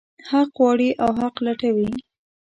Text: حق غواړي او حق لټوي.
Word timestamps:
حق 0.29 0.49
غواړي 0.57 0.89
او 1.03 1.11
حق 1.19 1.35
لټوي. 1.45 1.91